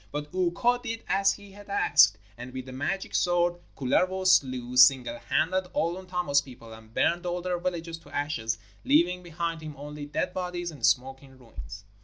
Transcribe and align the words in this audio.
And 0.15 0.25
Ukko 0.33 0.79
did 0.81 1.03
as 1.07 1.33
he 1.33 1.51
had 1.51 1.69
asked, 1.69 2.17
and 2.35 2.51
with 2.53 2.65
the 2.65 2.71
magic 2.71 3.13
sword 3.13 3.57
Kullervo 3.77 4.25
slew, 4.25 4.75
single 4.75 5.19
handed, 5.19 5.67
all 5.73 5.95
Untamo's 5.95 6.41
people, 6.41 6.73
and 6.73 6.91
burned 6.91 7.27
all 7.27 7.39
their 7.43 7.59
villages 7.59 7.99
to 7.99 8.09
ashes, 8.09 8.57
leaving 8.83 9.21
behind 9.21 9.61
him 9.61 9.75
only 9.77 10.07
dead 10.07 10.33
bodies 10.33 10.71
and 10.71 10.83
smoking 10.83 11.37
ruins. 11.37 11.85